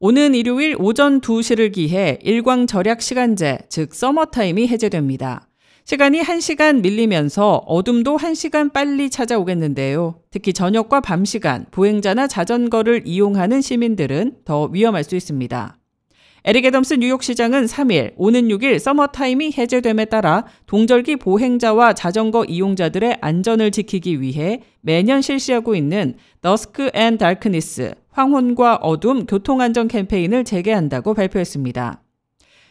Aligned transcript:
오는 0.00 0.32
일요일 0.32 0.76
오전 0.78 1.20
2시를 1.20 1.72
기해 1.72 2.20
일광 2.22 2.68
절약 2.68 3.02
시간제, 3.02 3.58
즉 3.68 3.92
서머타임이 3.92 4.68
해제됩니다. 4.68 5.48
시간이 5.84 6.20
1시간 6.20 6.82
밀리면서 6.82 7.64
어둠도 7.66 8.16
1시간 8.16 8.72
빨리 8.72 9.10
찾아오겠는데요. 9.10 10.20
특히 10.30 10.52
저녁과 10.52 11.00
밤 11.00 11.24
시간 11.24 11.66
보행자나 11.72 12.28
자전거를 12.28 13.02
이용하는 13.06 13.60
시민들은 13.60 14.36
더 14.44 14.66
위험할 14.66 15.02
수 15.02 15.16
있습니다. 15.16 15.77
에릭 16.44 16.64
애덤스 16.66 16.94
뉴욕시장은 16.94 17.66
3일 17.66 18.12
오는 18.16 18.48
6일 18.48 18.78
서머타임이 18.78 19.52
해제됨에 19.58 20.04
따라 20.06 20.44
동절기 20.66 21.16
보행자와 21.16 21.94
자전거 21.94 22.44
이용자들의 22.44 23.18
안전을 23.20 23.72
지키기 23.72 24.20
위해 24.20 24.62
매년 24.80 25.20
실시하고 25.20 25.74
있는 25.74 26.14
Dusk 26.40 26.90
and 26.94 27.18
Darkness 27.18 27.94
황혼과 28.10 28.76
어둠 28.76 29.26
교통안전 29.26 29.88
캠페인을 29.88 30.44
재개한다고 30.44 31.14
발표했습니다. 31.14 32.02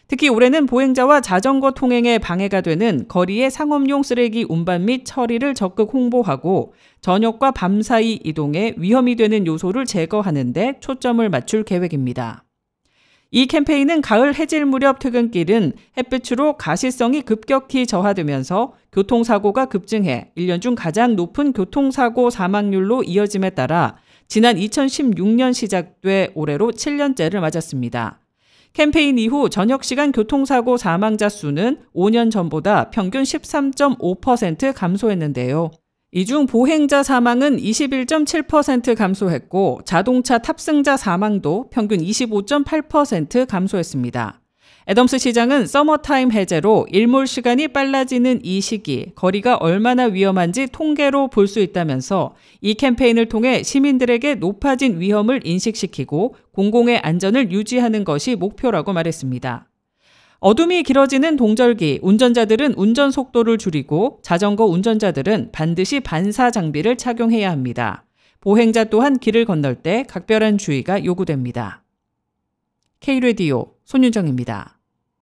특히 0.08 0.30
올해는 0.30 0.64
보행자와 0.64 1.20
자전거 1.20 1.72
통행에 1.72 2.16
방해가 2.16 2.62
되는 2.62 3.04
거리의 3.08 3.50
상업용 3.50 4.02
쓰레기 4.02 4.46
운반 4.48 4.86
및 4.86 5.02
처리를 5.04 5.52
적극 5.52 5.92
홍보하고 5.92 6.72
저녁과 7.02 7.50
밤 7.50 7.82
사이 7.82 8.18
이동에 8.24 8.74
위험이 8.78 9.16
되는 9.16 9.46
요소를 9.46 9.84
제거하는 9.84 10.54
데 10.54 10.78
초점을 10.80 11.28
맞출 11.28 11.62
계획입니다. 11.62 12.47
이 13.30 13.46
캠페인은 13.46 14.00
가을 14.00 14.34
해질 14.34 14.64
무렵 14.64 15.00
퇴근길은 15.00 15.74
햇빛으로 15.98 16.54
가시성이 16.56 17.20
급격히 17.20 17.86
저하되면서 17.86 18.72
교통사고가 18.90 19.66
급증해 19.66 20.32
1년 20.34 20.62
중 20.62 20.74
가장 20.74 21.14
높은 21.14 21.52
교통사고 21.52 22.30
사망률로 22.30 23.02
이어짐에 23.02 23.50
따라 23.50 23.96
지난 24.28 24.56
2016년 24.56 25.52
시작돼 25.52 26.32
올해로 26.34 26.70
7년째를 26.70 27.40
맞았습니다. 27.40 28.20
캠페인 28.72 29.18
이후 29.18 29.50
저녁 29.50 29.84
시간 29.84 30.10
교통사고 30.10 30.78
사망자 30.78 31.28
수는 31.28 31.80
5년 31.94 32.30
전보다 32.30 32.90
평균 32.90 33.24
13.5% 33.24 34.72
감소했는데요. 34.74 35.70
이 36.10 36.24
중 36.24 36.46
보행자 36.46 37.02
사망은 37.02 37.58
21.7% 37.58 38.96
감소했고 38.96 39.80
자동차 39.84 40.38
탑승자 40.38 40.96
사망도 40.96 41.68
평균 41.70 41.98
25.8% 42.00 43.46
감소했습니다. 43.46 44.40
애덤스 44.88 45.18
시장은 45.18 45.66
서머타임 45.66 46.32
해제로 46.32 46.86
일몰 46.90 47.26
시간이 47.26 47.68
빨라지는 47.68 48.40
이 48.42 48.62
시기 48.62 49.12
거리가 49.14 49.56
얼마나 49.56 50.04
위험한지 50.04 50.68
통계로 50.72 51.28
볼 51.28 51.46
수 51.46 51.60
있다면서 51.60 52.34
이 52.62 52.72
캠페인을 52.72 53.26
통해 53.26 53.62
시민들에게 53.62 54.36
높아진 54.36 54.98
위험을 55.00 55.46
인식시키고 55.46 56.36
공공의 56.52 57.00
안전을 57.00 57.52
유지하는 57.52 58.04
것이 58.04 58.34
목표라고 58.34 58.94
말했습니다. 58.94 59.67
어둠이 60.40 60.84
길어지는 60.84 61.36
동절기 61.36 61.98
운전자들은 62.00 62.74
운전 62.74 63.10
속도를 63.10 63.58
줄이고 63.58 64.20
자전거 64.22 64.66
운전자들은 64.66 65.50
반드시 65.50 65.98
반사 65.98 66.52
장비를 66.52 66.96
착용해야 66.96 67.50
합니다. 67.50 68.04
보행자 68.40 68.84
또한 68.84 69.18
길을 69.18 69.44
건널 69.44 69.74
때 69.74 70.04
각별한 70.08 70.58
주의가 70.58 71.04
요구됩니다. 71.04 71.82
K-레디오 73.00 73.74
손윤정입니다. 73.84 74.77